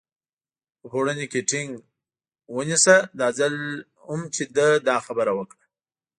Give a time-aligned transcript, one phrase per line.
[0.79, 1.71] په پوړني کې ټینګ
[2.55, 3.55] ونېژه، دا ځل
[4.07, 5.63] هم چې ده دا خبره وکړه.